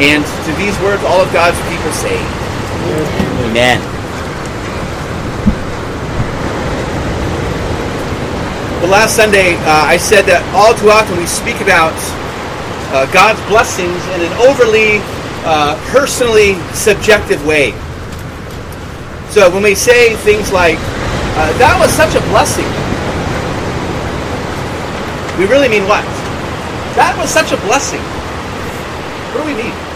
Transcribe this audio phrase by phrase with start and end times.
[0.00, 2.16] And to these words, all of God's people say,
[3.44, 3.76] Amen.
[8.80, 11.92] The last Sunday, uh, I said that all too often we speak about
[12.96, 15.04] uh, God's blessings in an overly
[15.44, 17.76] uh, personally subjective way.
[19.28, 20.80] So when we say things like,
[21.36, 22.64] uh, that was such a blessing,
[25.36, 26.08] we really mean what?
[26.96, 28.00] That was such a blessing.
[29.36, 29.89] What do we mean?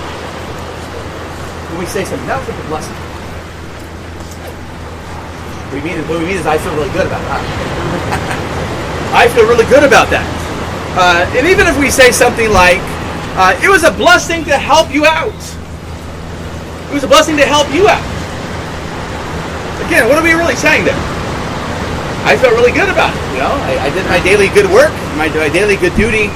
[1.85, 2.97] We say something, that was such a blessing.
[5.69, 7.45] What we mean, what we mean is I feel really good about that.
[9.21, 10.25] I feel really good about that.
[10.97, 12.81] Uh, and even if we say something like,
[13.37, 15.37] uh, it was a blessing to help you out.
[16.89, 18.01] It was a blessing to help you out.
[19.85, 20.97] Again, what are we really saying there?
[22.25, 23.21] I felt really good about it.
[23.37, 24.89] You know, I, I did my daily good work,
[25.21, 26.33] my, my daily good duty,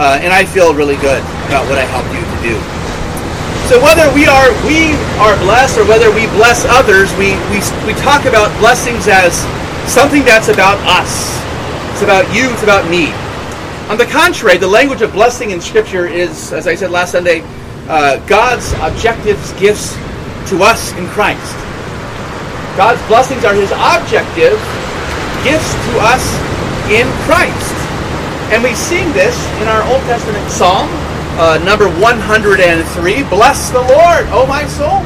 [0.00, 1.20] uh, and I feel really good
[1.52, 2.75] about what I helped you to do.
[3.66, 7.98] So whether we are we are blessed or whether we bless others, we, we, we
[7.98, 9.34] talk about blessings as
[9.90, 11.34] something that's about us.
[11.90, 13.10] It's about you, it's about me.
[13.90, 17.42] On the contrary, the language of blessing in Scripture is, as I said last Sunday,
[17.88, 19.94] uh, God's objective gifts
[20.50, 21.56] to us in Christ.
[22.76, 24.62] God's blessings are His objective
[25.42, 26.22] gifts to us
[26.86, 27.74] in Christ.
[28.54, 30.86] And we sing this in our Old Testament psalm,
[31.36, 32.48] uh, number 103
[33.28, 35.04] Bless the Lord, O my soul,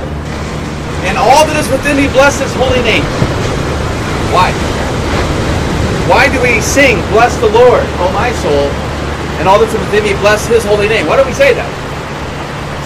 [1.06, 3.02] and all that is within me, bless His holy name.
[4.30, 4.54] Why?
[6.06, 8.70] Why do we sing, Bless the Lord, O my soul,
[9.42, 11.06] and all that's within me, bless His holy name?
[11.10, 11.70] Why do we say that?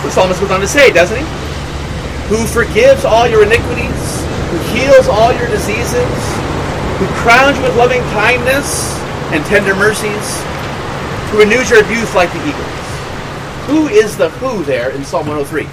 [0.05, 1.25] The psalmist goes on to say, doesn't he?
[2.29, 4.01] Who forgives all your iniquities,
[4.53, 6.13] who heals all your diseases,
[7.01, 8.97] who crowns you with loving kindness
[9.33, 10.41] and tender mercies,
[11.33, 12.84] who renews your youth like the eagles.
[13.67, 15.65] Who is the who there in Psalm 103?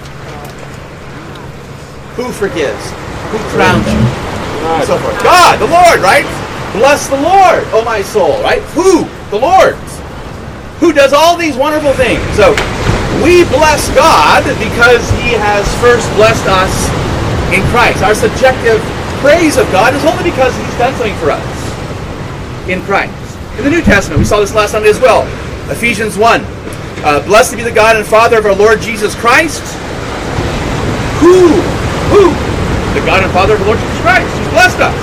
[2.16, 2.84] Who forgives?
[3.32, 4.00] Who crowns you?
[4.64, 5.18] And so forth.
[5.24, 6.24] God, the Lord, right?
[6.72, 8.62] Bless the Lord, oh my soul, right?
[8.72, 9.04] Who?
[9.30, 9.76] The Lord.
[10.80, 12.24] Who does all these wonderful things.
[12.40, 12.56] So
[13.20, 16.74] we bless God because He has first blessed us
[17.52, 18.02] in Christ.
[18.04, 18.80] Our subjective
[19.20, 21.46] praise of God is only because He's done something for us
[22.68, 23.14] in Christ.
[23.60, 25.28] In the New Testament, we saw this last Sunday as well.
[25.70, 26.42] Ephesians 1.
[27.02, 29.66] Uh, Blessed be the God and Father of our Lord Jesus Christ.
[31.18, 31.50] Who?
[32.14, 32.30] Who?
[32.94, 34.30] The God and Father of the Lord Jesus Christ.
[34.38, 35.02] He's blessed us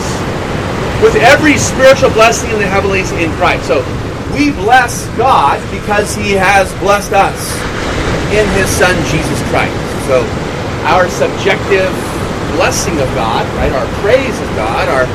[1.03, 3.67] with every spiritual blessing in the heavenlies in Christ.
[3.67, 3.83] So
[4.31, 7.39] we bless God because He has blessed us
[8.31, 9.75] in His Son Jesus Christ.
[10.07, 10.23] So
[10.87, 11.91] our subjective
[12.55, 15.07] blessing of God, right, our praise of God, our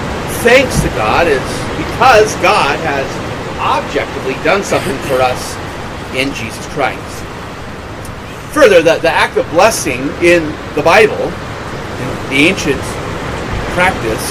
[0.43, 1.43] thanks to God is
[1.79, 3.07] because God has
[3.63, 5.55] objectively done something for us
[6.16, 7.24] in Jesus Christ.
[8.53, 10.46] Further, the, the act of blessing in
[10.78, 11.34] the Bible,
[12.29, 12.81] the ancient
[13.74, 14.22] practice,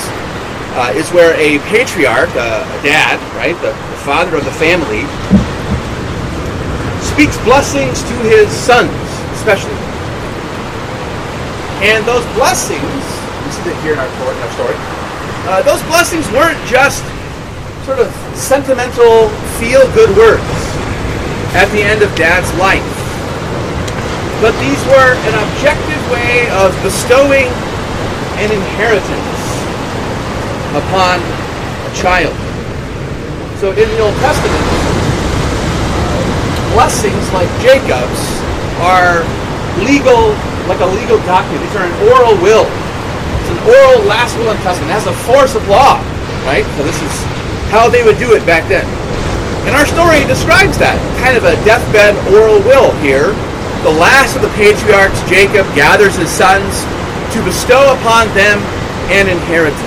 [0.78, 5.02] uh, is where a patriarch, uh, a dad, right, the, the father of the family,
[7.12, 8.94] speaks blessings to his sons,
[9.34, 9.74] especially.
[11.82, 14.78] And those blessings, we see that here in our, in our story,
[15.50, 17.02] uh, those blessings weren't just
[17.84, 18.06] sort of
[18.38, 19.28] sentimental,
[19.58, 20.51] feel good words
[21.52, 22.84] at the end of dad's life.
[24.40, 27.46] But these were an objective way of bestowing
[28.40, 29.38] an inheritance
[30.74, 32.34] upon a child.
[33.60, 34.66] So in the Old Testament,
[36.72, 38.24] blessings like Jacob's
[38.80, 39.22] are
[39.84, 40.34] legal,
[40.66, 41.62] like a legal document.
[41.68, 42.66] These are an oral will.
[42.66, 44.90] It's an oral last will and testament.
[44.90, 46.00] It has the force of law,
[46.48, 46.64] right?
[46.74, 47.14] So this is
[47.70, 48.88] how they would do it back then.
[49.62, 53.30] And our story describes that kind of a deathbed oral will here.
[53.86, 56.82] The last of the patriarchs, Jacob, gathers his sons
[57.34, 58.58] to bestow upon them
[59.10, 59.78] an inheritance.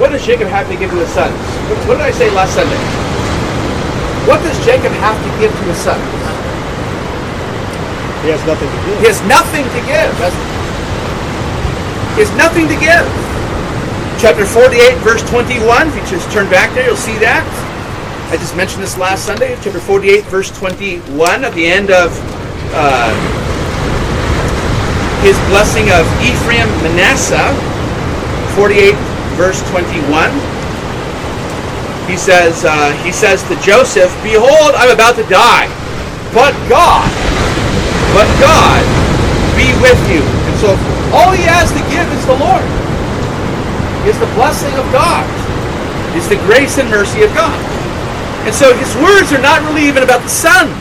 [0.00, 1.36] What does Jacob have to give to his sons?
[1.88, 2.76] What did I say last Sunday?
[4.28, 6.04] What does Jacob have to give to his sons?
[8.24, 8.96] He has nothing to give.
[9.00, 10.12] He has nothing to give.
[12.16, 13.25] He has nothing to give.
[14.18, 15.88] Chapter 48, verse 21.
[15.88, 17.44] If you just turn back there, you'll see that.
[18.32, 19.52] I just mentioned this last Sunday.
[19.60, 21.44] Chapter 48, verse 21.
[21.44, 22.16] At the end of
[22.72, 23.12] uh,
[25.20, 27.52] his blessing of Ephraim Manasseh,
[28.56, 28.96] 48,
[29.36, 30.32] verse 21.
[32.08, 35.68] He says, uh, he says to Joseph, Behold, I'm about to die,
[36.32, 37.04] but God,
[38.16, 38.80] but God
[39.60, 40.24] be with you.
[40.24, 40.72] And so
[41.12, 42.85] all he has to give is the Lord.
[44.06, 45.26] Is the blessing of God.
[46.16, 47.58] Is the grace and mercy of God.
[48.46, 50.72] And so his words are not really even about the sons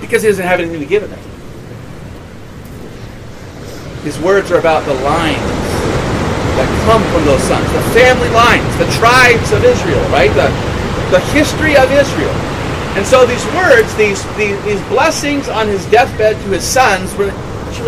[0.00, 1.18] because he doesn't have anything to give them.
[4.04, 5.40] His words are about the lines
[6.60, 10.28] that come from those sons, the family lines, the tribes of Israel, right?
[10.36, 10.52] The,
[11.08, 12.36] the history of Israel.
[13.00, 17.32] And so these words, these, these, these blessings on his deathbed to his sons, really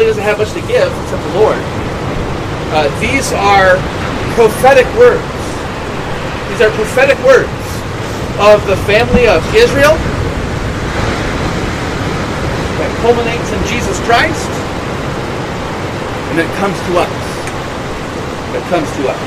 [0.09, 1.82] doesn't have much to give except the Lord.
[2.73, 3.77] Uh, these are
[4.33, 5.21] prophetic words.
[6.49, 7.53] These are prophetic words
[8.41, 9.93] of the family of Israel
[12.81, 14.49] that culminates in Jesus Christ
[16.33, 17.13] and then comes to us.
[18.57, 19.21] That comes to us.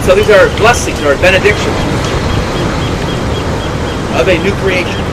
[0.00, 1.76] And so these are blessings or benedictions
[4.16, 5.04] of a new creation.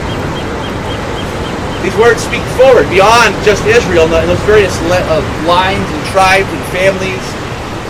[1.82, 6.62] These words speak forward beyond just Israel and those various uh, lines and tribes and
[6.74, 7.22] families.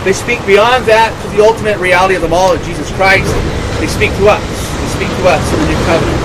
[0.04, 3.32] They speak beyond that to the ultimate reality of them all of Jesus Christ.
[3.80, 4.44] They speak to us.
[4.44, 6.20] They speak to us in the new covenant.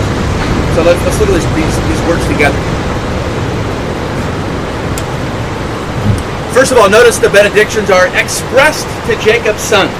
[0.76, 2.58] So let's, look at these, these, these words together.
[6.52, 9.94] First of all, notice the benedictions are expressed to Jacob's sons.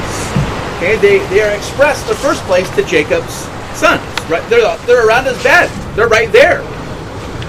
[0.78, 4.04] Okay, they, they are expressed in the first place to Jacob's sons.
[4.30, 5.70] Right, they're, they're around his bed.
[5.96, 6.62] They're right there.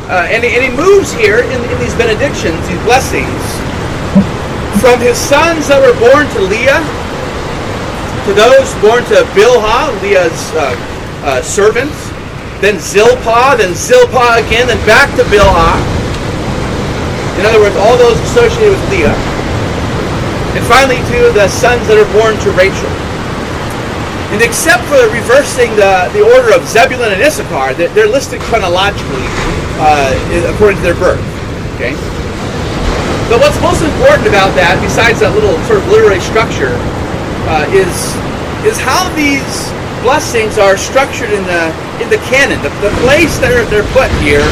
[0.04, 3.40] Uh, and, and he moves here in, in these benedictions, these blessings,
[4.84, 6.84] from his sons that were born to Leah,
[8.28, 10.76] to those born to Bilhah, Leah's uh,
[11.24, 11.96] uh, servants,
[12.60, 15.80] then Zilpah, then Zilpah again, then back to Bilhah.
[17.40, 19.16] In other words, all those associated with Leah.
[20.52, 22.92] And finally to the sons that are born to Rachel.
[24.36, 29.24] And except for reversing the, the order of Zebulun and Issachar, they're listed chronologically
[29.80, 30.14] uh,
[30.54, 31.22] according to their birth.
[31.76, 31.94] Okay?
[33.32, 36.76] But what's most important about that, besides that little sort of literary structure,
[37.48, 37.92] uh, is
[38.64, 39.72] is how these
[40.04, 41.72] blessings are structured in the
[42.04, 44.44] in the canon, the, the place that they're, they're put here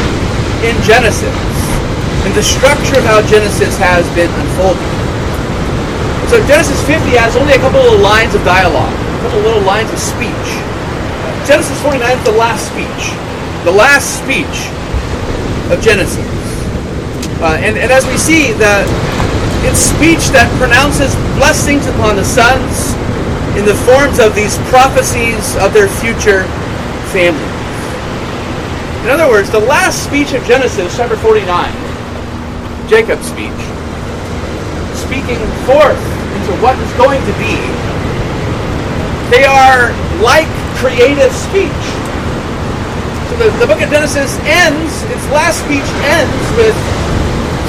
[0.64, 1.36] in Genesis
[2.24, 4.92] and the structure of how Genesis has been unfolding.
[6.30, 9.90] So Genesis 50 has only a couple of lines of dialogue, a couple little lines
[9.90, 10.48] of speech.
[11.44, 13.04] Genesis 49 is the last speech.
[13.66, 14.70] The last speech
[15.72, 16.20] of Genesis.
[17.40, 18.84] Uh, and, and as we see, the,
[19.64, 22.92] it's speech that pronounces blessings upon the sons
[23.56, 26.44] in the forms of these prophecies of their future
[27.10, 27.56] families.
[29.02, 31.48] In other words, the last speech of Genesis, chapter 49,
[32.86, 33.60] Jacob's speech,
[34.94, 35.98] speaking forth
[36.36, 37.58] into what is going to be,
[39.32, 39.90] they are
[40.20, 40.46] like
[40.78, 42.01] creative speech.
[43.32, 46.76] So the, the book of Genesis ends, its last speech ends with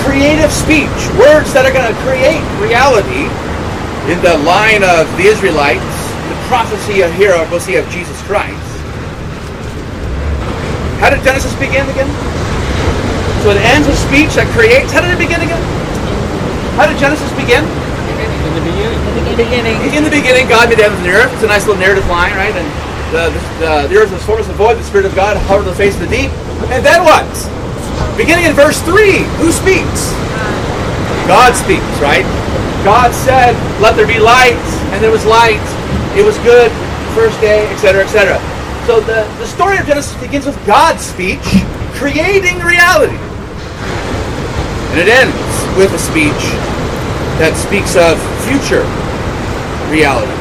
[0.03, 3.31] creative speech, words that are going to create reality
[4.11, 5.87] in the line of the Israelites,
[6.27, 8.59] the prophecy of here we'll see of Jesus Christ.
[10.99, 12.11] How did Genesis begin again?
[13.47, 14.91] So it ends with speech that creates.
[14.91, 15.63] How did it begin again?
[16.75, 17.63] How did Genesis begin?
[17.63, 18.99] In the beginning.
[18.99, 19.77] In the beginning.
[19.95, 21.31] In the beginning, God made the heavens and the earth.
[21.39, 22.51] It's a nice little narrative line, right?
[22.51, 22.67] And
[23.13, 23.29] the,
[23.61, 24.81] the, the earth was formless and void.
[24.81, 26.33] The Spirit of God hovered the face of the deep.
[26.73, 27.29] And then what?
[28.17, 30.09] Beginning in verse 3, who speaks?
[31.29, 32.25] God speaks, right?
[32.81, 34.57] God said, let there be light,
[34.91, 35.61] and there was light.
[36.17, 36.73] It was good,
[37.13, 38.41] first day, etc., etc.
[38.89, 41.45] So the, the story of Genesis begins with God's speech
[41.93, 43.15] creating reality.
[44.91, 45.37] And it ends
[45.77, 46.43] with a speech
[47.37, 48.17] that speaks of
[48.49, 48.83] future
[49.93, 50.33] reality.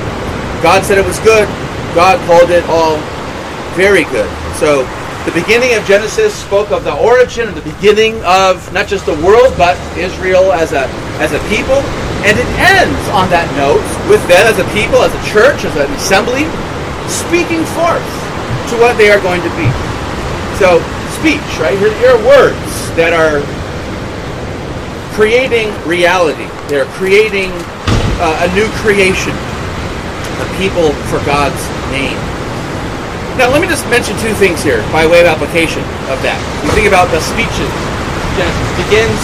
[0.64, 1.46] God said it was good.
[1.94, 2.96] God called it all
[3.76, 4.28] very good.
[4.56, 4.84] So
[5.24, 9.14] the beginning of Genesis spoke of the origin and the beginning of not just the
[9.22, 10.88] world, but Israel as a
[11.22, 11.78] as a people.
[12.26, 15.74] And it ends on that note with them as a people, as a church, as
[15.74, 16.46] an assembly,
[17.10, 18.02] speaking forth
[18.70, 19.66] to what they are going to be.
[20.58, 20.78] So
[21.18, 21.74] speech, right?
[21.78, 23.42] Here, here are words that are
[25.14, 26.46] creating reality.
[26.66, 27.50] They're creating
[28.22, 31.58] uh, a new creation, a people for God's
[31.92, 32.16] name.
[33.36, 36.36] Now, let me just mention two things here by way of application of that.
[36.64, 37.70] You think about the speeches.
[38.36, 39.20] Genesis begins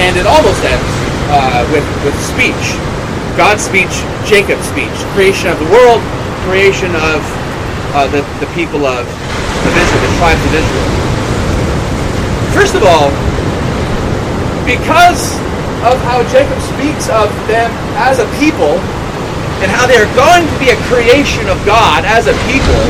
[0.00, 0.90] and it almost ends
[1.32, 2.76] uh, with, with speech.
[3.36, 3.92] God's speech,
[4.28, 6.00] Jacob's speech, creation of the world,
[6.48, 7.20] creation of
[7.96, 10.88] uh, the, the people of, of Israel, the tribes of Israel.
[12.52, 13.08] First of all,
[14.64, 15.36] because
[15.84, 17.68] of how Jacob speaks of them
[18.00, 18.80] as a people
[19.64, 22.84] and how they're going to be a creation of God as a people,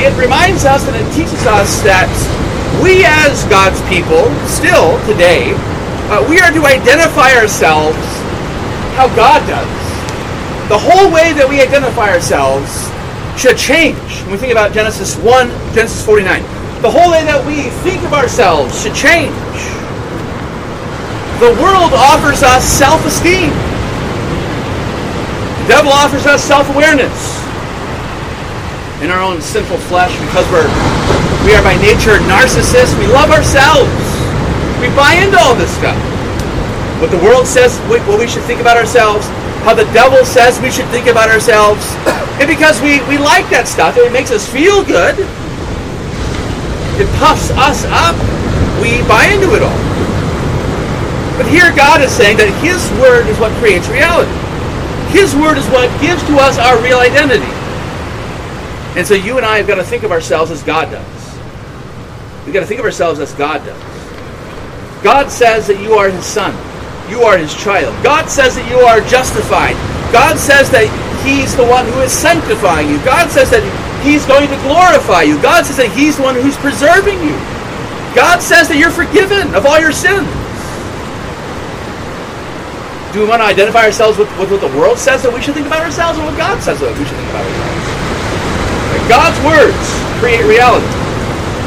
[0.00, 2.08] it reminds us and it teaches us that
[2.82, 5.52] we as God's people, still today,
[6.10, 7.98] uh, we are to identify ourselves
[8.98, 9.70] how God does.
[10.68, 12.90] The whole way that we identify ourselves
[13.38, 16.42] should change when we think about Genesis 1, Genesis 49.
[16.82, 19.36] The whole way that we think of ourselves should change.
[21.40, 23.52] The world offers us self esteem,
[25.60, 27.12] the devil offers us self awareness.
[29.04, 30.68] In our own sinful flesh, because we're
[31.44, 33.88] we are by nature narcissists, we love ourselves.
[34.80, 35.96] We buy into all this stuff.
[37.00, 39.26] What the world says, what we should think about ourselves,
[39.64, 41.80] how the devil says we should think about ourselves.
[42.40, 45.16] And because we, we like that stuff, it makes us feel good,
[46.96, 48.16] it puffs us up,
[48.80, 49.80] we buy into it all.
[51.36, 54.39] But here God is saying that His Word is what creates reality.
[55.10, 57.50] His Word is what gives to us our real identity.
[58.98, 61.20] And so you and I have got to think of ourselves as God does.
[62.44, 63.78] We've got to think of ourselves as God does.
[65.02, 66.50] God says that you are His Son.
[67.10, 67.94] You are His child.
[68.02, 69.74] God says that you are justified.
[70.12, 70.90] God says that
[71.22, 72.98] He's the one who is sanctifying you.
[73.04, 73.62] God says that
[74.02, 75.40] He's going to glorify you.
[75.42, 77.36] God says that He's the one who's preserving you.
[78.14, 80.26] God says that you're forgiven of all your sins.
[83.10, 85.58] Do we want to identify ourselves with, with what the world says that we should
[85.58, 87.86] think about ourselves or what God says that we should think about ourselves?
[89.10, 89.82] God's words
[90.22, 90.86] create reality.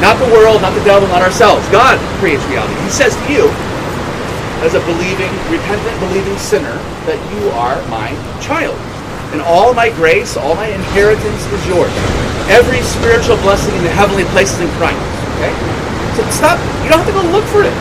[0.00, 1.60] Not the world, not the devil, not ourselves.
[1.68, 2.72] God creates reality.
[2.80, 3.52] He says to you,
[4.64, 6.72] as a believing, repentant, believing sinner,
[7.04, 8.08] that you are my
[8.40, 8.80] child.
[9.36, 11.92] And all my grace, all my inheritance is yours.
[12.48, 14.96] Every spiritual blessing in the heavenly places in Christ.
[15.36, 15.52] Okay?
[16.16, 16.56] So stop.
[16.80, 17.76] You don't have to go look for it.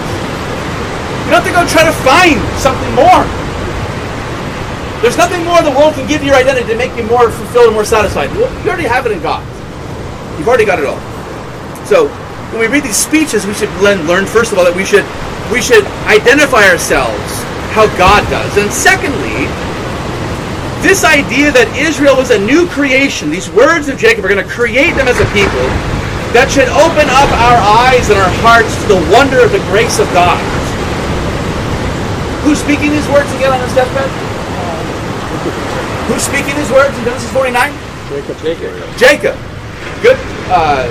[1.24, 3.24] You don't have to go try to find something more.
[5.04, 7.76] There's nothing more the world can give your identity to make you more fulfilled and
[7.76, 8.32] more satisfied.
[8.32, 9.44] You already have it in God.
[10.40, 10.98] You've already got it all.
[11.84, 12.08] So
[12.56, 15.04] when we read these speeches, we should learn first of all that we should
[15.52, 17.20] we should identify ourselves
[17.76, 19.44] how God does, and secondly,
[20.80, 23.28] this idea that Israel was a new creation.
[23.28, 25.68] These words of Jacob are going to create them as a people
[26.32, 30.00] that should open up our eyes and our hearts to the wonder of the grace
[30.00, 30.40] of God.
[32.48, 34.33] Who's speaking these words again on his deathbed?
[36.08, 37.52] Who's speaking these words in Genesis 49?
[38.08, 38.36] Jacob.
[38.40, 38.72] Jacob.
[38.96, 39.36] Jacob.
[40.00, 40.88] Good, uh,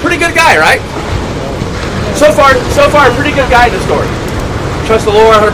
[0.00, 0.80] pretty good guy, right?
[2.16, 4.08] So far, so far, pretty good guy in the story.
[4.84, 5.48] Trust the Lord 100%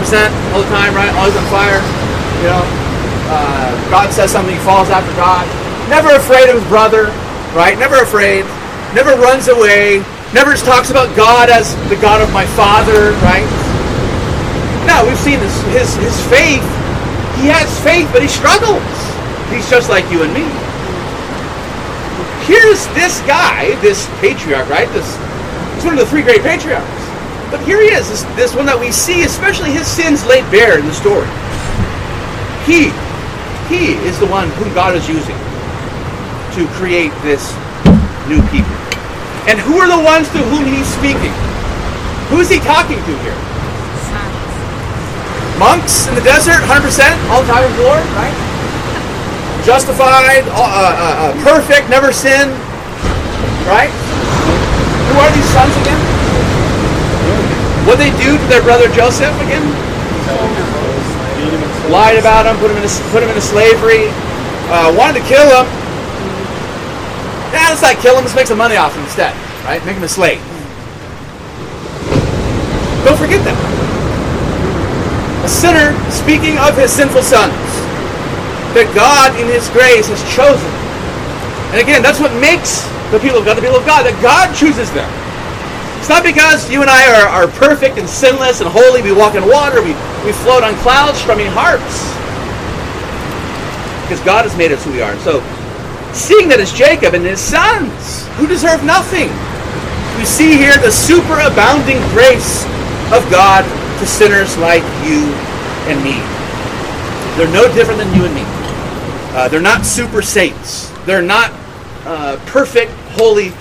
[0.51, 1.11] all the time, right?
[1.15, 1.79] Always on fire.
[2.43, 2.63] You know,
[3.31, 5.47] uh, God says something, he falls after God.
[5.91, 7.15] Never afraid of his brother,
[7.55, 7.79] right?
[7.79, 8.47] Never afraid.
[8.95, 10.03] Never runs away.
[10.35, 13.47] Never just talks about God as the God of my father, right?
[14.87, 16.63] No, we've seen this, his his faith
[17.39, 18.83] he has faith, but he struggles.
[19.53, 20.47] He's just like you and me.
[22.47, 24.89] Here's this guy, this patriarch, right?
[24.91, 25.07] This
[25.75, 26.87] he's one of the three great patriarchs.
[27.51, 30.79] But here he is, this, this one that we see, especially his sins laid bare
[30.79, 31.27] in the story.
[32.63, 32.95] He,
[33.67, 35.35] he is the one whom God is using
[36.55, 37.51] to create this
[38.31, 38.75] new people.
[39.51, 41.35] And who are the ones to whom he's speaking?
[42.31, 43.50] Who is he talking to here?
[45.61, 46.81] Monks in the desert, 100%,
[47.29, 48.33] all the time the Lord, right?
[49.61, 52.49] Justified, uh, uh, uh, perfect, never sin,
[53.69, 53.93] right?
[53.93, 56.01] Who are these sons again?
[57.85, 59.61] What they do to their brother Joseph again?
[61.93, 64.09] Lied about him, put him into, put him into slavery,
[64.73, 65.69] uh, wanted to kill him.
[67.53, 69.37] Yeah, let's not kill him, let's make some money off him instead,
[69.69, 69.85] right?
[69.85, 70.41] Make him a slave.
[73.05, 73.80] Don't forget that
[75.51, 77.59] sinner speaking of his sinful sons
[78.79, 80.71] that God in his grace has chosen.
[81.75, 84.55] And again, that's what makes the people of God the people of God, that God
[84.55, 85.11] chooses them.
[85.99, 89.35] It's not because you and I are, are perfect and sinless and holy, we walk
[89.35, 89.93] in water, we,
[90.23, 92.15] we float on clouds, strumming harps.
[94.07, 95.19] Because God has made us who we are.
[95.27, 95.43] So,
[96.15, 99.31] seeing that it's Jacob and his sons, who deserve nothing,
[100.15, 102.67] we see here the superabounding grace
[103.11, 103.67] of God
[104.01, 105.29] to sinners like you
[105.85, 106.17] and me.
[107.37, 108.45] They're no different than you and me.
[109.37, 110.91] Uh, they're not super saints.
[111.05, 111.53] They're not
[112.05, 113.53] uh, perfect, holy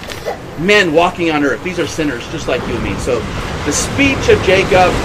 [0.64, 1.62] men walking on earth.
[1.64, 2.96] These are sinners just like you and me.
[3.00, 3.20] So
[3.66, 4.96] the speech of Jacob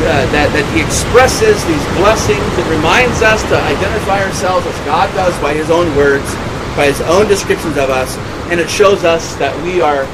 [0.00, 5.12] uh, that, that he expresses these blessings, it reminds us to identify ourselves as God
[5.12, 6.24] does by his own words,
[6.72, 8.16] by his own descriptions of us,
[8.48, 10.08] and it shows us that we are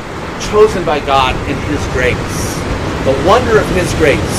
[0.51, 2.66] chosen by God in his grace.
[3.07, 4.39] The wonder of his grace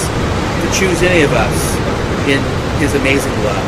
[0.60, 1.56] to choose any of us
[2.28, 2.44] in
[2.84, 3.64] his amazing love.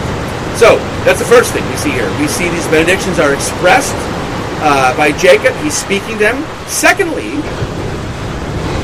[0.60, 0.75] So,
[1.08, 2.12] that's the first thing we see here.
[2.20, 3.96] We see these benedictions are expressed
[4.60, 5.56] uh, by Jacob.
[5.63, 6.44] He's speaking them.
[6.68, 7.39] Secondly,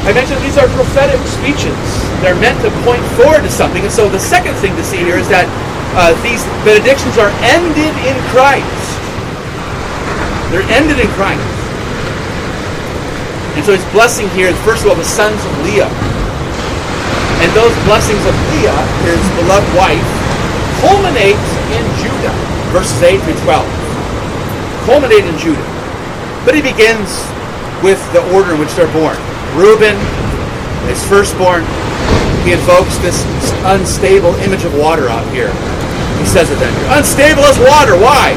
[0.07, 1.75] I mentioned these are prophetic speeches.
[2.24, 3.84] They're meant to point forward to something.
[3.84, 5.51] And so the second thing to see here is that
[6.00, 8.88] uh, these benedictions are ended in Christ.
[10.53, 11.64] They're ended in Christ.
[13.55, 15.88] And so his blessing here is first of all the sons of Leah.
[17.39, 20.03] And those blessings of Leah, his beloved wife,
[20.83, 21.39] culminate
[21.71, 22.35] in Judah,
[22.75, 23.63] verses 8 through 12.
[24.83, 25.67] Culminate in Judah.
[26.43, 27.24] But he begins
[27.79, 29.15] with the order in which they're born.
[29.55, 29.95] Reuben,
[30.91, 31.63] his firstborn,
[32.43, 33.24] he invokes this
[33.65, 35.50] unstable image of water out here.
[36.19, 36.74] He says it then.
[36.97, 37.95] Unstable as water.
[37.97, 38.35] Why?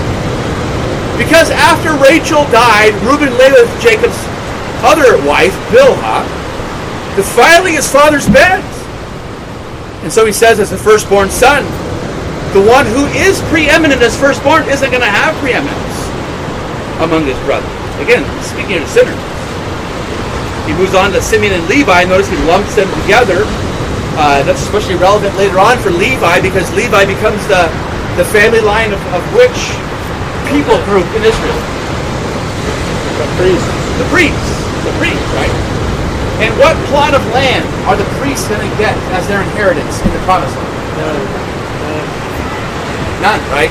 [1.18, 4.16] Because after Rachel died, Reuben lay with Jacob's
[4.84, 6.22] other wife, Bilhah,
[7.16, 8.62] defiling his father's bed.
[10.02, 11.64] And so he says, as the firstborn son,
[12.54, 15.98] the one who is preeminent as firstborn isn't going to have preeminence
[17.02, 17.68] among his brothers.
[18.00, 19.18] Again, speaking of sinners.
[20.68, 22.04] He moves on to Simeon and Levi.
[22.04, 23.42] Notice he lumps them together.
[24.20, 27.70] Uh, that's especially relevant later on for Levi because Levi becomes the,
[28.20, 29.56] the family line of, of which
[30.50, 31.60] people group in Israel?
[33.16, 33.72] The priests.
[33.96, 34.67] The priests.
[34.88, 35.52] The priests, right?
[36.40, 40.08] And what plot of land are the priests going to get as their inheritance in
[40.16, 41.28] the promised land?
[43.20, 43.68] None, right?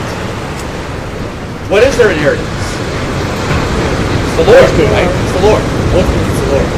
[1.73, 2.45] What is their inheritance?
[2.45, 5.09] It's the Lord, right?
[5.09, 5.63] It's the Lord.
[5.97, 6.69] It's the Lord.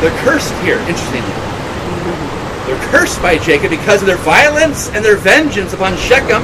[0.00, 1.34] They're cursed here, interestingly.
[2.66, 6.42] They're cursed by Jacob because of their violence and their vengeance upon Shechem.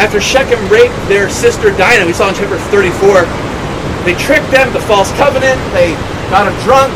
[0.00, 3.28] After Shechem raped their sister Dinah, we saw in chapter 34,
[4.08, 5.60] they tricked them to false covenant.
[5.76, 5.92] They
[6.32, 6.88] got them drunk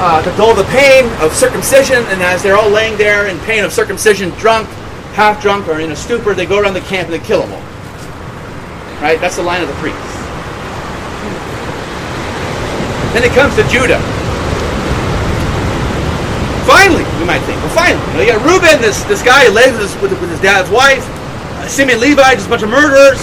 [0.00, 2.00] uh, to dull the pain of circumcision.
[2.08, 4.66] And as they're all laying there in pain of circumcision, drunk,
[5.12, 7.52] half drunk, or in a stupor, they go around the camp and they kill them
[7.52, 7.62] all.
[9.04, 9.20] Right?
[9.20, 10.00] That's the line of the priests.
[13.12, 14.00] Then it comes to Judah.
[16.64, 17.60] Finally, we might think.
[17.60, 20.40] Well, finally, you, know, you got Reuben, this this guy who lives with, with his
[20.40, 21.04] dad's wife.
[21.70, 23.22] Simeon, Levi, just a bunch of murderers.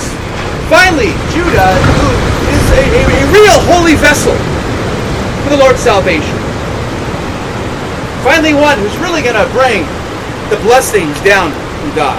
[0.72, 2.08] Finally, Judah, who
[2.48, 4.32] is a, a, a real holy vessel
[5.44, 6.32] for the Lord's salvation.
[8.24, 9.84] Finally, one who's really going to bring
[10.48, 12.16] the blessings down from God.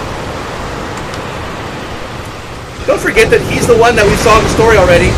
[2.84, 5.08] Don't forget that he's the one that we saw in the story already.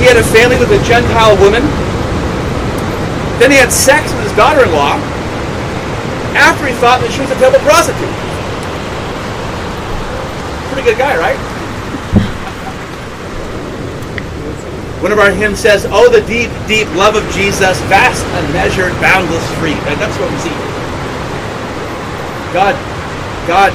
[0.00, 1.64] He had a family with a Gentile woman.
[3.40, 5.00] Then he had sex with his daughter-in-law
[6.36, 8.25] after he thought that she was a temple prostitute.
[10.86, 11.34] Good guy, right?
[15.02, 19.42] One of our hymns says, Oh, the deep, deep love of Jesus, vast, unmeasured, boundless,
[19.58, 19.74] free.
[19.74, 20.54] And that's what we see.
[22.54, 22.78] God,
[23.50, 23.74] God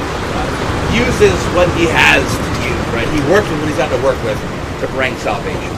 [0.96, 3.04] uses what he has to use, right?
[3.12, 4.40] He works with what he's got to work with
[4.80, 5.72] to bring salvation.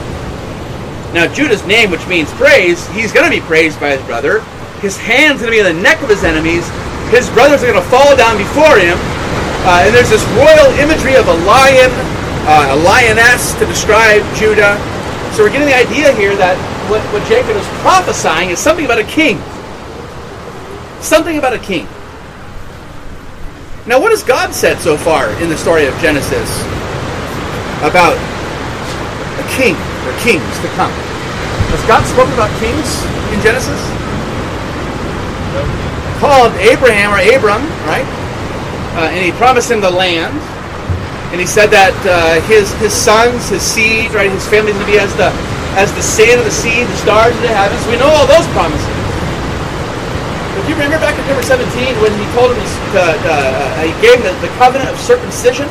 [1.11, 4.39] Now, Judah's name, which means praise, he's going to be praised by his brother.
[4.79, 6.63] His hand's are going to be on the neck of his enemies.
[7.11, 8.95] His brothers are going to fall down before him.
[9.65, 11.89] Uh, and there's this royal imagery of a lion,
[12.45, 14.77] uh, a lioness to describe Judah.
[15.33, 16.53] So we're getting the idea here that
[16.85, 19.41] what, what Jacob is prophesying is something about a king.
[21.01, 21.89] Something about a king.
[23.89, 26.45] Now, what has God said so far in the story of Genesis
[27.81, 28.13] about
[29.41, 29.73] a king
[30.05, 30.93] or kings to come?
[31.73, 33.01] Has God spoken about kings
[33.33, 33.81] in Genesis?
[36.21, 38.05] Called Abraham or Abram, right?
[38.95, 40.31] Uh, and he promised him the land.
[41.35, 44.87] And he said that uh, his his sons, his seed, right, his family is going
[44.87, 45.35] to be as the
[45.75, 47.83] as the sand of the sea, the stars of the heavens.
[47.91, 48.87] We know all those promises.
[50.55, 52.63] But do you remember back in chapter 17 when he told him
[52.95, 55.67] uh, he gave him the, the covenant of circumcision?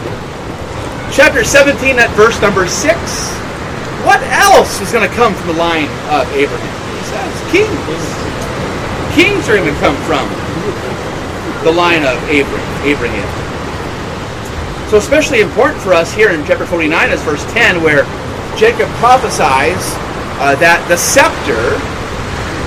[1.08, 3.00] Chapter 17, that verse number six.
[4.04, 6.76] What else is going to come from the line of Abraham?
[7.00, 8.04] He says kings.
[9.16, 10.28] Kings are going to come from
[11.64, 13.28] the line of Abraham.
[14.92, 18.04] So especially important for us here in chapter 49 is verse 10 where
[18.54, 19.96] Jacob prophesies
[20.44, 21.80] uh, that the scepter,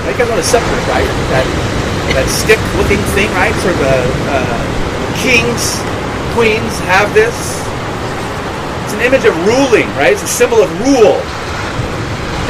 [0.04, 1.06] you guys know what a scepter right?
[1.30, 1.46] That,
[2.18, 3.54] that stick-looking thing, right?
[3.54, 4.02] Of uh,
[4.34, 4.60] uh,
[5.22, 5.78] kings,
[6.34, 7.32] queens have this.
[8.84, 10.16] It's an image of ruling, right?
[10.16, 11.22] It's a symbol of rule.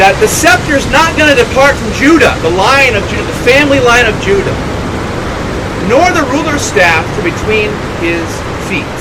[0.00, 3.40] That the scepter is not going to depart from Judah, the line of Judah, the
[3.42, 4.54] family line of Judah,
[5.88, 7.72] nor the ruler's staff to between
[8.04, 8.28] his
[8.68, 8.98] feet.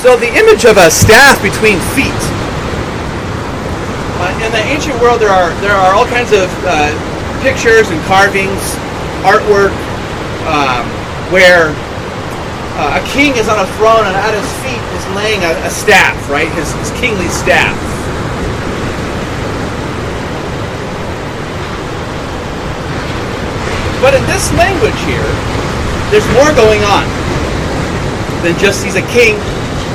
[0.00, 2.22] So the image of a staff between feet.
[4.16, 6.88] Uh, in the ancient world, there are there are all kinds of uh,
[7.42, 8.62] pictures and carvings,
[9.26, 9.74] artwork,
[10.46, 10.86] um,
[11.32, 11.74] where
[12.80, 15.70] uh, a king is on a throne and at his feet is laying a, a
[15.70, 16.48] staff, right?
[16.52, 17.76] His, his kingly staff.
[24.00, 25.28] But in this language here,
[26.10, 27.04] there's more going on
[28.42, 29.36] than just he's a king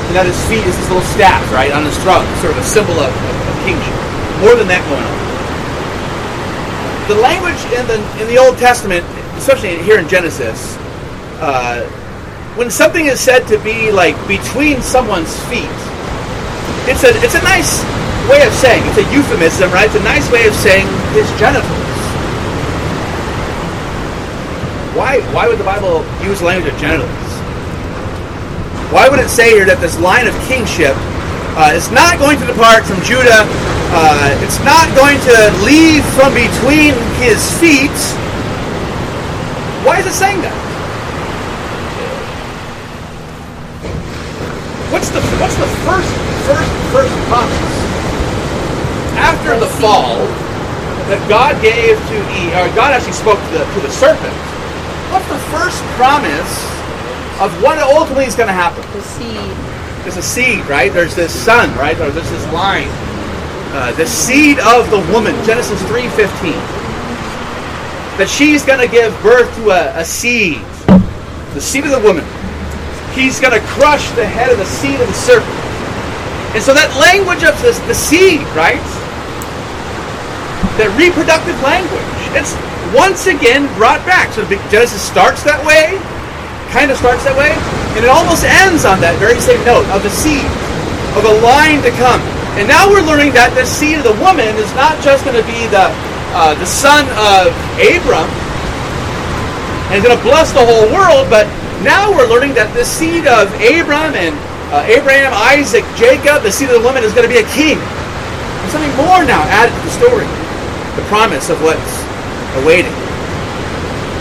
[0.08, 2.64] and at his feet is this little staff, right, on his throne, sort of a
[2.64, 3.98] symbol of, of, of kingship.
[4.40, 5.18] More than that going on.
[7.10, 9.06] The language in the in the Old Testament,
[9.38, 10.78] especially here in Genesis,
[11.42, 11.86] uh,
[12.56, 15.70] when something is said to be like between someone's feet,
[16.90, 17.82] it's a it's a nice
[18.30, 19.86] way of saying it's a euphemism, right?
[19.86, 21.85] It's a nice way of saying his genitals.
[24.96, 27.12] Why why would the Bible use language of genitals?
[28.96, 30.96] Why would it say here that this line of kingship
[31.60, 33.44] uh, is not going to depart from Judah?
[33.92, 35.36] Uh, it's not going to
[35.68, 37.92] leave from between his feet.
[39.84, 40.56] Why is it saying that?
[44.96, 46.08] What's the what's the first
[46.48, 47.76] first first promise
[49.20, 50.24] after the fall
[51.12, 54.55] that God gave to Eve, or God actually spoke to the to the serpent?
[55.16, 56.60] What's the first promise
[57.40, 58.84] of what ultimately is going to happen?
[58.92, 60.04] The seed.
[60.04, 60.92] There's a seed, right?
[60.92, 61.96] There's this son, right?
[62.02, 62.90] Or there's this line.
[63.72, 66.52] Uh, the seed of the woman, Genesis 3.15.
[68.20, 70.60] That she's going to give birth to a, a seed.
[71.56, 72.28] The seed of the woman.
[73.16, 75.48] He's going to crush the head of the seed of the serpent.
[76.60, 78.84] And so that language of this, the seed, right?
[80.76, 82.04] That reproductive language.
[82.36, 82.52] It's
[82.94, 84.34] once again brought back.
[84.36, 85.98] So Genesis starts that way,
[86.70, 87.56] kind of starts that way,
[87.96, 90.46] and it almost ends on that very same note of the seed,
[91.18, 92.22] of a line to come.
[92.60, 95.48] And now we're learning that the seed of the woman is not just going to
[95.48, 95.92] be the
[96.36, 98.28] uh, the son of Abram,
[99.92, 101.48] and going to bless the whole world, but
[101.80, 104.36] now we're learning that the seed of Abram and
[104.72, 107.80] uh, Abraham, Isaac, Jacob, the seed of the woman is going to be a king.
[107.80, 110.28] There's something more now added to the story,
[111.00, 112.05] the promise of what's
[112.64, 112.94] awaiting.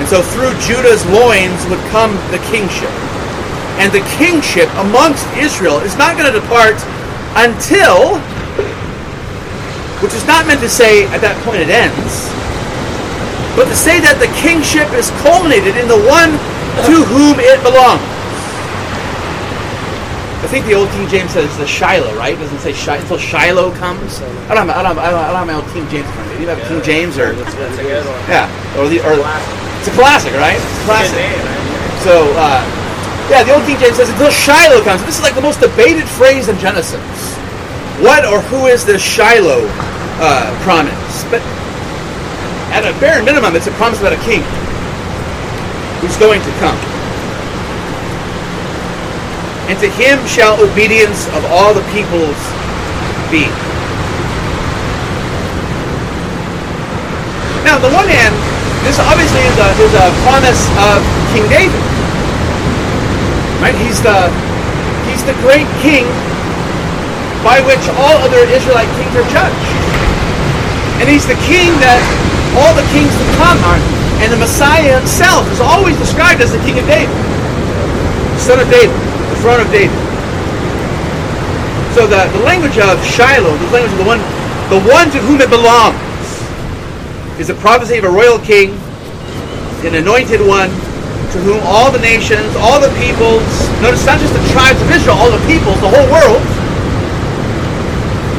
[0.03, 2.91] And so through Judah's loins would come the kingship.
[3.79, 6.79] And the kingship amongst Israel is not going to depart
[7.35, 8.19] until,
[9.99, 12.31] which is not meant to say at that point it ends,
[13.59, 16.35] but to say that the kingship is culminated in the one
[16.87, 18.14] to whom it belongs.
[20.45, 22.37] I think the old King James says the Shiloh, right?
[22.37, 24.21] It doesn't say Shiloh until Shiloh comes.
[24.53, 26.05] I don't have, I don't have, I don't have my old King James.
[26.05, 28.21] Do you have a King James or That's a good one.
[28.29, 28.45] yeah,
[28.77, 29.17] or the or
[29.81, 30.61] it's a classic, right?
[30.61, 31.25] It's a classic.
[32.05, 32.61] So, uh,
[33.33, 35.01] yeah, the old King James says until Shiloh comes.
[35.09, 37.01] This is like the most debated phrase in Genesis.
[38.05, 39.65] What or who is this Shiloh
[40.21, 41.25] uh, promise?
[41.33, 41.41] But
[42.77, 44.45] at a bare minimum, it's a promise about a king
[46.05, 46.77] who's going to come.
[49.71, 52.37] And to him shall obedience of all the peoples
[53.33, 53.49] be.
[57.65, 58.37] Now, on the one hand,
[58.85, 61.01] this obviously is a, is a promise of
[61.33, 61.83] King David.
[63.65, 63.73] Right?
[63.81, 64.29] He's the
[65.09, 66.05] he's the great king
[67.41, 69.69] by which all other Israelite kings are judged.
[71.01, 72.01] And he's the king that
[72.57, 73.81] all the kings to come are.
[74.25, 77.13] And the Messiah himself is always described as the king of David.
[78.41, 78.97] Son of David,
[79.45, 79.93] throne of David.
[81.93, 84.25] So the, the language of Shiloh, the language of the one
[84.73, 86.01] the one to whom it belongs,
[87.37, 88.73] is a prophecy of a royal king,
[89.85, 90.73] an anointed one,
[91.37, 93.45] to whom all the nations, all the peoples,
[93.85, 96.41] notice not just the tribes of Israel, all the peoples, the whole world,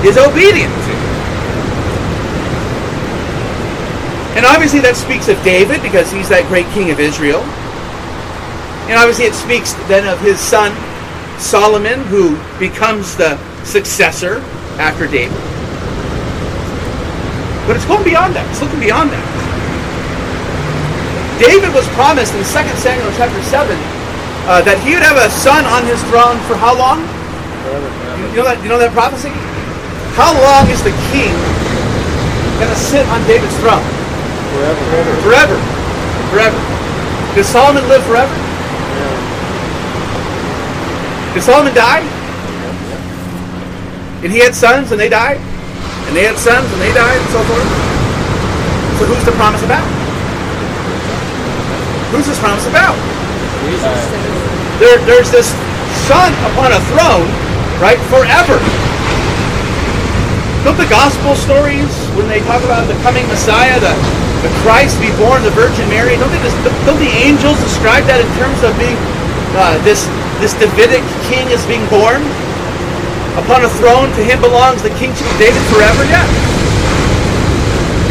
[0.01, 0.93] is obedient to.
[4.41, 7.45] And obviously that speaks of David because he's that great king of Israel.
[8.89, 10.73] And obviously it speaks then of his son
[11.39, 14.39] Solomon, who becomes the successor
[14.77, 15.37] after David.
[17.65, 18.45] But it's going beyond that.
[18.53, 19.25] It's looking beyond that.
[21.41, 23.73] David was promised in 2 Samuel chapter 7
[24.47, 27.01] uh, that he would have a son on his throne for how long?
[28.31, 29.33] You know that, you know that prophecy?
[30.13, 31.33] How long is the king
[32.61, 33.83] going to sit on David's throne?
[34.53, 34.79] Forever.
[35.25, 35.57] Forever.
[36.31, 36.59] Forever.
[37.33, 38.31] Does Solomon live forever?
[41.35, 41.99] Did Solomon die?
[44.23, 45.35] And he had sons and they died?
[46.07, 47.67] And they had sons and they died and so forth?
[48.95, 49.83] So who's the promise about?
[52.15, 52.95] Who's this promise about?
[54.79, 55.51] There, there's this
[56.07, 57.27] son upon a throne,
[57.83, 58.55] right, forever.
[60.63, 63.91] Don't the gospel stories, when they talk about the coming Messiah, the,
[64.39, 66.55] the Christ be born, the Virgin Mary, don't, they just,
[66.87, 68.97] don't the angels describe that in terms of being
[69.59, 70.07] uh, this,
[70.39, 72.21] this Davidic king is being born?
[73.39, 76.03] Upon a throne, to him belongs the kingship of David forever?
[76.07, 76.23] Yeah.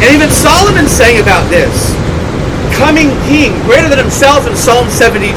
[0.01, 1.73] And even Solomon saying about this,
[2.77, 5.33] coming king, greater than himself in Psalm 72,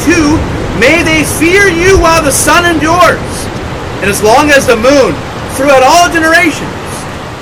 [0.77, 3.33] may they fear you while the sun endures,
[4.03, 5.15] and as long as the moon,
[5.57, 6.69] throughout all generations.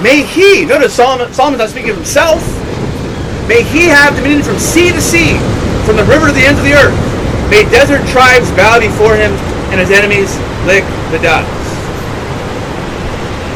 [0.01, 2.45] May he, notice Solomon, Solomon's not speaking of himself,
[3.49, 5.41] may he have dominion from sea to sea,
[5.85, 7.16] from the river to the ends of the earth.
[7.51, 9.31] May desert tribes bow before him,
[9.71, 10.35] and his enemies
[10.67, 10.83] lick
[11.15, 11.47] the dust.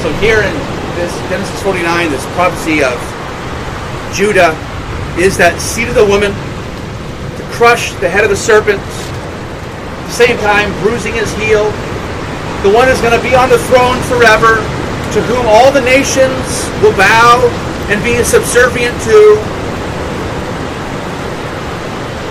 [0.03, 0.55] So here in
[0.97, 2.97] this Genesis 49, this prophecy of
[4.15, 4.57] Judah
[5.19, 10.17] is that seed of the woman to crush the head of the serpent, at the
[10.17, 11.69] same time bruising his heel.
[12.63, 14.63] The one is going to be on the throne forever,
[15.13, 16.47] to whom all the nations
[16.79, 17.43] will bow
[17.91, 19.37] and be subservient to.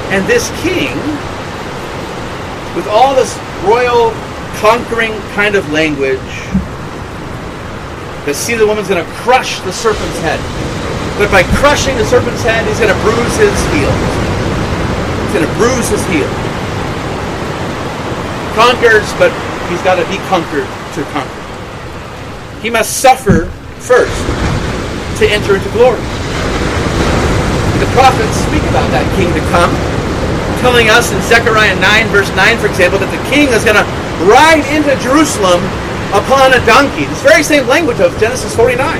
[0.10, 0.95] And this king,
[2.80, 3.36] with all this
[3.68, 4.15] royal
[4.63, 6.32] conquering kind of language,
[8.24, 10.39] the seed of the woman's going to crush the serpent's head.
[11.20, 13.92] But by crushing the serpent's head, he's going to bruise his heel.
[13.92, 16.24] He's going to bruise his heel.
[18.56, 19.36] Conquers, but
[19.68, 20.63] he's got to be conquered
[20.96, 21.44] to conquer.
[22.63, 23.52] He must suffer
[23.84, 24.15] first
[25.20, 26.00] to enter into glory.
[27.84, 29.76] The prophets speak about that king to come,
[30.60, 33.88] telling us in Zechariah 9, verse 9, for example, that the king is going to
[34.28, 35.63] ride into Jerusalem
[36.12, 37.08] upon a donkey.
[37.08, 39.00] This very same language of Genesis 49.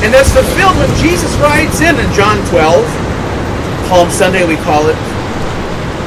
[0.00, 2.86] And that's fulfilled when Jesus rides in in John 12,
[3.90, 4.96] Palm Sunday we call it,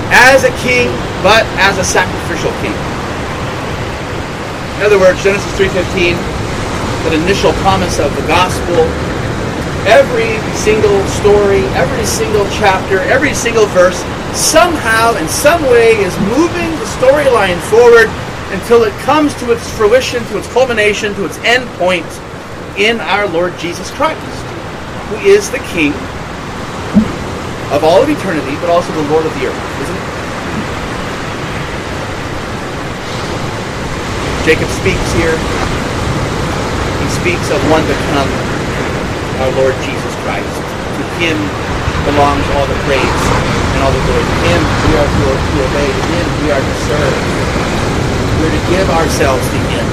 [0.09, 0.89] as a king,
[1.21, 2.73] but as a sacrificial king.
[4.79, 6.17] In other words, Genesis 3.15,
[7.05, 8.87] that initial promise of the gospel,
[9.87, 13.97] every single story, every single chapter, every single verse,
[14.33, 18.09] somehow, in some way, is moving the storyline forward
[18.53, 22.05] until it comes to its fruition, to its culmination, to its end point
[22.77, 24.19] in our Lord Jesus Christ,
[25.09, 25.93] who is the King
[27.71, 30.11] of all of eternity, but also the Lord of the earth, isn't it?
[34.43, 35.37] Jacob speaks here.
[36.99, 38.27] He speaks of one to come,
[39.41, 40.53] our Lord Jesus Christ.
[41.01, 41.37] To him
[42.05, 43.21] belongs all the praise
[43.73, 44.21] and all the glory.
[44.21, 45.89] To him we are to, to obey.
[45.89, 47.15] To him we are to serve.
[48.37, 49.85] We're to give ourselves to him.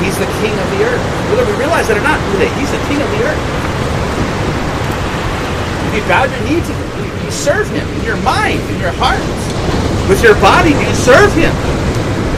[0.00, 1.04] He's the king of the earth.
[1.28, 2.16] Whether we realize it or not
[2.56, 3.42] he's the king of the earth.
[5.92, 8.96] If you bow your knee to him, you serve him in your mind, in your
[8.96, 9.20] heart.
[10.08, 11.52] With your body, you serve him.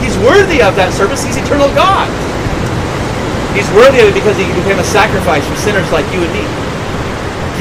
[0.03, 1.23] He's worthy of that service.
[1.23, 2.11] He's eternal God.
[3.53, 6.45] He's worthy of it because he became a sacrifice for sinners like you and me.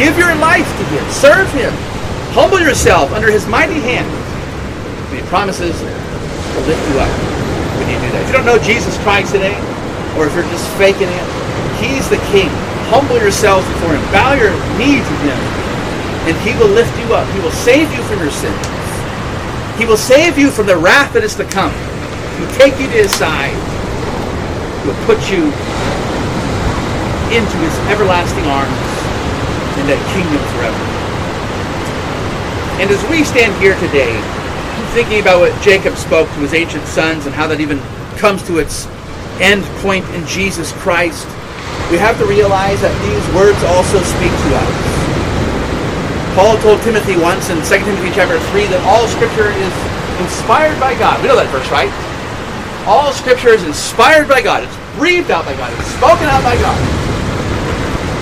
[0.01, 1.05] Give your life to him.
[1.13, 1.73] Serve him.
[2.33, 4.09] Humble yourself under his mighty hand.
[4.09, 7.13] And he promises to lift you up
[7.77, 8.25] when you do that.
[8.25, 9.53] If you don't know Jesus Christ today,
[10.17, 11.27] or if you're just faking it,
[11.77, 12.49] he's the king.
[12.89, 14.05] Humble yourself before him.
[14.09, 15.41] Bow your knee to him.
[16.25, 17.29] And he will lift you up.
[17.37, 18.65] He will save you from your sins.
[19.77, 21.73] He will save you from the wrath that is to come.
[21.73, 23.53] He will take you to his side.
[24.81, 25.53] He will put you
[27.33, 28.77] into his everlasting arms
[29.81, 30.77] in that kingdom forever.
[32.77, 34.13] And as we stand here today,
[34.93, 37.81] thinking about what Jacob spoke to his ancient sons and how that even
[38.21, 38.85] comes to its
[39.41, 41.25] end point in Jesus Christ,
[41.89, 44.77] we have to realize that these words also speak to us.
[46.37, 49.73] Paul told Timothy once in 2 Timothy chapter 3 that all scripture is
[50.21, 51.21] inspired by God.
[51.21, 51.93] We know that verse, right?
[52.85, 54.65] All scripture is inspired by God.
[54.65, 55.73] It's breathed out by God.
[55.77, 57.02] It's spoken out by God.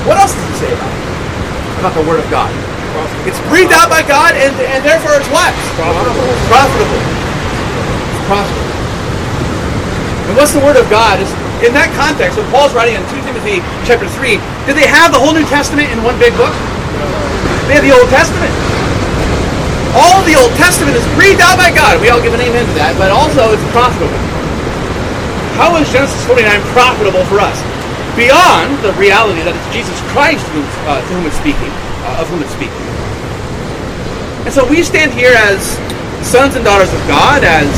[0.08, 1.02] What else does he say about it?
[1.80, 2.48] About the word of God.
[3.28, 5.52] It's breathed out by God and, and therefore it's what?
[5.76, 6.28] Profitable.
[6.48, 7.00] Profitable.
[7.00, 8.70] It's profitable.
[10.28, 11.20] And what's the word of God?
[11.20, 15.12] Is in that context, when Paul's writing in 2 Timothy chapter 3, did they have
[15.12, 16.52] the whole New Testament in one big book?
[17.68, 18.50] They had the Old Testament.
[19.92, 22.00] All the Old Testament is breathed out by God.
[22.00, 24.16] We all give an amen to that, but also it's profitable.
[25.60, 27.58] How is Genesis 49 profitable for us?
[28.18, 31.70] Beyond the reality that it's Jesus Christ who, uh, to whom it's speaking,
[32.04, 32.84] uh, of whom it's speaking.
[34.44, 35.78] And so we stand here as
[36.26, 37.70] sons and daughters of God, as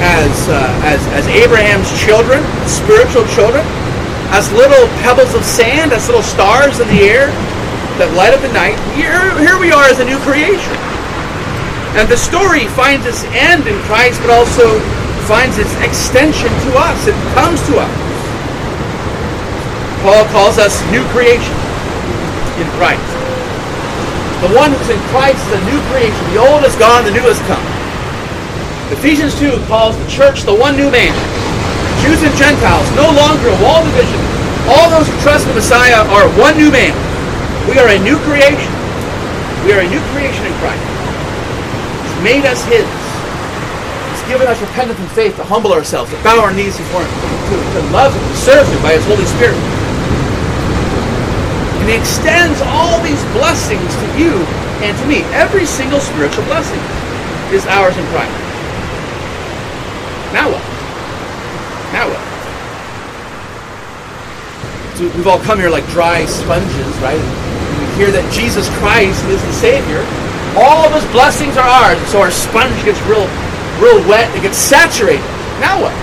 [0.00, 3.64] as uh, as as Abraham's children, spiritual children,
[4.32, 7.28] as little pebbles of sand, as little stars in the air
[7.98, 8.76] that light up the night.
[8.92, 10.76] Here, here we are as a new creation.
[11.96, 14.80] And the story finds its end in Christ, but also
[15.24, 17.08] finds its extension to us.
[17.08, 18.05] It comes to us.
[20.06, 21.50] Paul calls us new creation
[22.62, 23.02] in Christ.
[24.38, 26.22] The one who's in Christ is a new creation.
[26.30, 27.58] The old is gone, the new has come.
[28.94, 31.10] Ephesians 2 calls the church the one new man.
[32.06, 34.22] Jews and Gentiles, no longer a wall division.
[34.70, 36.94] All those who trust the Messiah are one new man.
[37.66, 38.70] We are a new creation.
[39.66, 40.86] We are a new creation in Christ.
[40.86, 42.86] He's made us His.
[42.86, 47.10] He's given us repentance and faith to humble ourselves, to bow our knees before Him,
[47.50, 49.58] to, to love Him, to serve Him by His Holy Spirit.
[51.86, 54.42] And He extends all these blessings to you
[54.82, 55.22] and to me.
[55.30, 56.82] Every single spiritual blessing
[57.54, 58.34] is ours in Christ.
[60.34, 60.66] Now what?
[61.94, 62.18] Now what?
[64.98, 67.22] So we've all come here like dry sponges, right?
[67.78, 70.02] We hear that Jesus Christ is the Savior.
[70.58, 72.02] All of His blessings are ours.
[72.02, 73.30] And so our sponge gets real,
[73.78, 74.26] real wet.
[74.34, 75.22] It gets saturated.
[75.62, 75.94] Now what?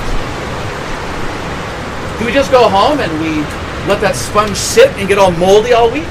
[2.19, 3.43] Do we just go home and we
[3.88, 6.08] let that sponge sit and get all moldy all week?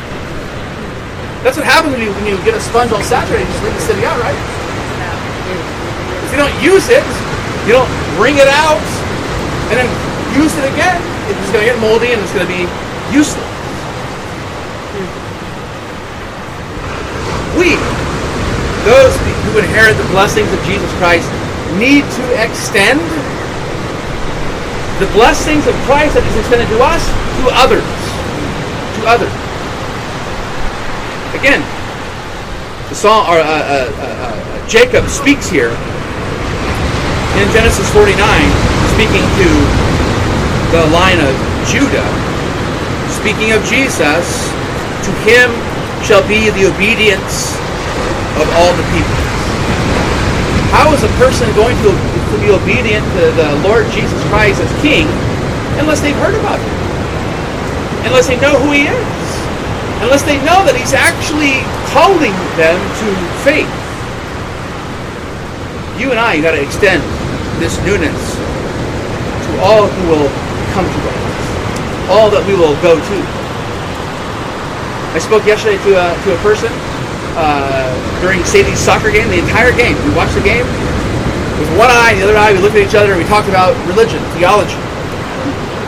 [1.42, 3.44] That's what happens when you, when you get a sponge all saturated.
[3.44, 4.36] You just leave it sitting out, right?
[6.26, 7.04] If you don't use it,
[7.66, 8.82] you don't wring it out
[9.72, 9.88] and then
[10.36, 12.64] use it again, it's going to get moldy and it's going to be
[13.12, 13.48] useless.
[17.56, 17.76] We,
[18.88, 19.12] those
[19.52, 21.28] who inherit the blessings of Jesus Christ,
[21.76, 23.00] need to extend
[24.98, 27.02] the blessings of Christ that is extended to us
[27.40, 27.86] to others.
[28.98, 29.34] To others.
[31.38, 31.64] Again,
[32.92, 35.72] the song, or, uh, uh, uh, Jacob speaks here
[37.40, 38.20] in Genesis 49,
[38.92, 39.48] speaking to
[40.76, 41.32] the line of
[41.72, 42.04] Judah,
[43.16, 44.52] speaking of Jesus,
[45.08, 45.48] to him
[46.04, 47.56] shall be the obedience
[48.36, 49.31] of all the people.
[50.82, 54.66] How is a person going to, to be obedient to the Lord Jesus Christ as
[54.82, 55.06] King
[55.78, 56.74] unless they've heard about him?
[58.10, 59.22] Unless they know who he is?
[60.02, 61.62] Unless they know that he's actually
[61.94, 63.08] calling them to
[63.46, 63.70] faith.
[66.02, 66.98] You and I got to extend
[67.62, 70.30] this newness to all who will
[70.74, 73.18] come to us, all that we will go to.
[75.14, 76.74] I spoke yesterday to a, to a person
[77.36, 77.88] uh,
[78.20, 79.96] during Sadie's soccer game, the entire game.
[80.04, 80.66] We watched the game
[81.56, 83.48] with one eye, and the other eye, we looked at each other, and we talked
[83.48, 84.78] about religion, theology.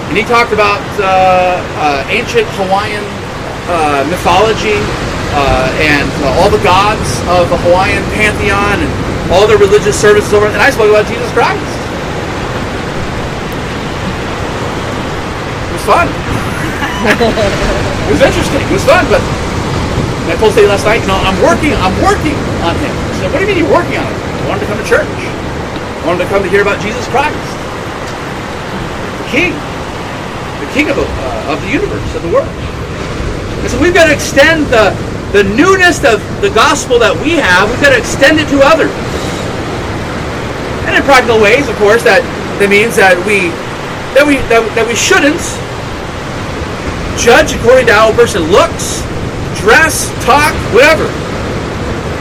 [0.08, 3.02] And he talked about uh, uh, ancient Hawaiian
[3.66, 4.78] uh, mythology
[5.34, 6.06] uh, and
[6.38, 8.92] all the gods of the Hawaiian pantheon and
[9.32, 10.46] all the religious services over.
[10.46, 11.58] And I spoke about Jesus Christ.
[15.66, 16.06] It was fun.
[18.06, 18.62] it was interesting.
[18.62, 19.20] It was fun, but
[20.28, 22.92] I told Sadie last night, you know, I'm working, I'm working on him.
[23.12, 24.18] She said, what do you mean you're working on him?
[24.44, 25.08] I wanted to come to church.
[25.08, 27.36] I wanted to come to hear about Jesus Christ,
[29.20, 29.52] the King,
[30.60, 32.48] the King of uh, of the universe, of the world.
[33.64, 34.92] And so we've got to extend the,
[35.32, 38.92] the newness of the gospel that we have, we've got to extend it to others.
[40.84, 42.20] And in practical ways, of course, that,
[42.60, 43.48] that means that we
[44.12, 45.40] that we that, that we shouldn't
[47.16, 49.00] judge according to how a person looks,
[49.60, 51.06] dress, talk, whatever.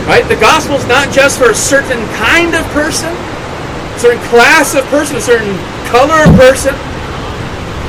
[0.06, 0.28] Right?
[0.28, 4.84] The gospel is not just for a certain kind of person, a certain class of
[4.92, 5.56] person, a certain
[5.88, 6.76] color of person.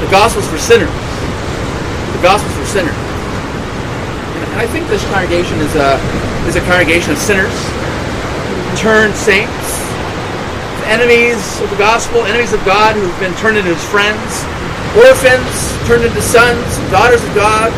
[0.04, 0.92] The gospel is for sinners.
[2.14, 2.94] The gospel is for sinners.
[2.94, 5.98] And I think this congregation is a
[6.46, 7.56] is a congregation of sinners,
[8.76, 9.80] turned saints,
[10.84, 14.44] enemies of the gospel, enemies of God who've been turned into his friends,
[14.92, 17.72] orphans turned into sons, daughters of God,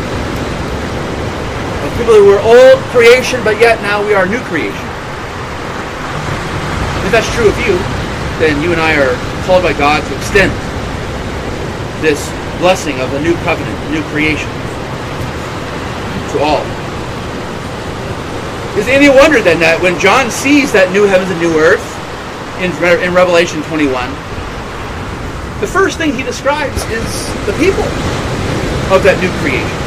[1.97, 4.85] people who were old creation, but yet now we are new creation.
[7.03, 7.73] If that's true of you,
[8.37, 10.53] then you and I are called by God to extend
[12.05, 12.21] this
[12.59, 14.49] blessing of a new covenant, new creation
[16.33, 16.61] to all.
[18.77, 21.81] Is it any wonder then that when John sees that new heavens and new earth
[22.61, 22.69] in,
[23.01, 23.89] in Revelation 21,
[25.61, 27.09] the first thing he describes is
[27.49, 27.87] the people
[28.93, 29.86] of that new creation.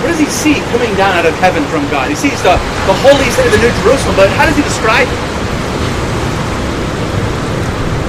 [0.00, 2.08] What does he see coming down out of heaven from God?
[2.08, 2.56] He sees the,
[2.88, 5.20] the holy city, the new Jerusalem, but how does he describe it?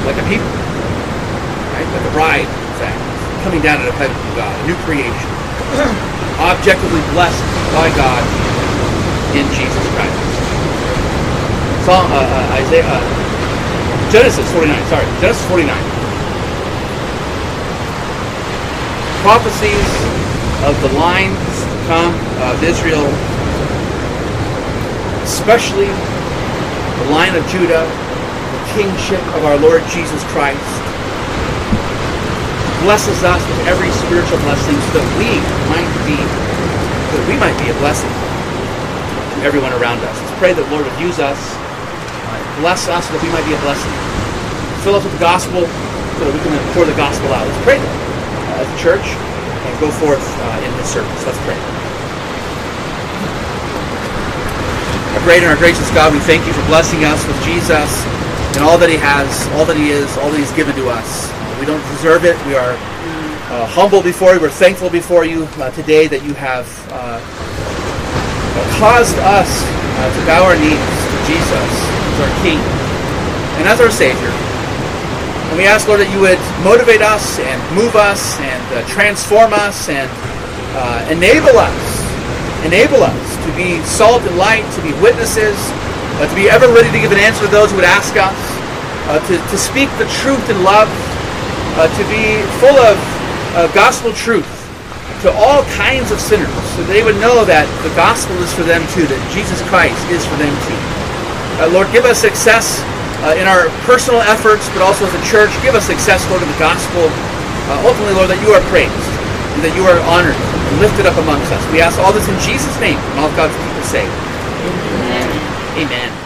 [0.07, 0.47] Like a people.
[1.75, 1.87] Right?
[1.91, 2.95] Like a bride, in fact,
[3.43, 5.29] coming down out of heaven from God, a new creation.
[6.39, 7.43] Objectively blessed
[7.75, 8.23] by God
[9.35, 10.15] in Jesus Christ.
[11.83, 13.03] Psalm, uh, uh, Isaiah, uh,
[14.15, 15.75] Genesis 49, sorry, Genesis 49.
[19.27, 19.91] Prophecies
[20.63, 21.50] of the lines
[21.91, 23.03] of Israel,
[25.27, 30.63] especially the line of Judah, the kingship of our Lord Jesus Christ,
[32.87, 35.35] blesses us with every spiritual blessing so that we
[35.67, 40.15] might be, that we might be a blessing to everyone around us.
[40.15, 43.45] Let's pray that the Lord would use us, uh, bless us so that we might
[43.45, 43.91] be a blessing.
[44.87, 47.43] Fill us with the gospel so that we can pour the gospel out.
[47.43, 47.95] Let's pray that
[48.55, 51.25] uh, as a church and go forth uh, in this service.
[51.27, 51.80] Let's pray.
[55.11, 57.91] Our great and our gracious God, we thank you for blessing us with Jesus
[58.55, 59.27] and all that he has,
[59.59, 61.27] all that he is, all that he's given to us.
[61.59, 62.39] We don't deserve it.
[62.47, 62.79] We are
[63.51, 64.39] uh, humble before you.
[64.39, 66.63] We're thankful before you uh, today that you have
[66.95, 67.19] uh,
[68.79, 69.51] caused us
[69.99, 72.59] uh, to bow our knees to Jesus as our King
[73.59, 74.31] and as our Savior.
[75.51, 79.51] And we ask, Lord, that you would motivate us and move us and uh, transform
[79.51, 80.07] us and
[80.79, 81.75] uh, enable us,
[82.63, 85.57] enable us to be salt and light, to be witnesses,
[86.19, 88.37] uh, to be ever ready to give an answer to those who would ask us,
[89.09, 90.89] uh, to, to speak the truth in love,
[91.79, 92.97] uh, to be full of
[93.73, 94.47] gospel truth
[95.21, 98.81] to all kinds of sinners, so they would know that the gospel is for them
[98.89, 100.79] too, that Jesus Christ is for them too.
[101.61, 102.81] Uh, Lord, give us success
[103.21, 105.53] uh, in our personal efforts, but also as a church.
[105.61, 107.05] Give us success, Lord, in the gospel.
[107.69, 108.97] Uh, ultimately, Lord, that you are praised,
[109.53, 110.33] and that you are honored
[110.81, 111.61] lifted up amongst us.
[111.71, 115.29] We ask all this in Jesus' name, and all God's people say, Amen.
[115.77, 116.20] Amen.